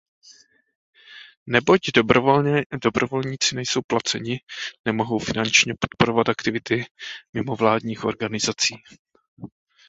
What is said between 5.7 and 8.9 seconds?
podporovat aktivity mimovládních organizací.